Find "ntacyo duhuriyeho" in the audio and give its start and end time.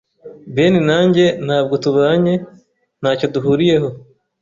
3.01-3.89